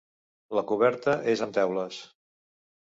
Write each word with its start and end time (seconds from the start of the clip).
La 0.59 0.63
coberta 0.71 1.15
és 1.35 1.47
amb 1.49 1.57
teules. 1.61 2.03